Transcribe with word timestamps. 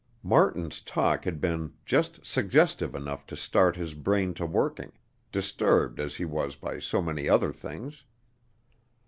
Martin's 0.23 0.81
talk 0.81 1.25
had 1.25 1.39
been 1.39 1.73
just 1.85 2.25
suggestive 2.25 2.95
enough 2.95 3.27
to 3.27 3.35
start 3.35 3.75
his 3.75 3.93
brain 3.93 4.33
to 4.33 4.47
working, 4.47 4.91
disturbed 5.31 5.99
as 5.99 6.15
he 6.15 6.25
was 6.25 6.55
by 6.55 6.79
so 6.79 7.03
many 7.03 7.29
other 7.29 7.53
things. 7.53 8.03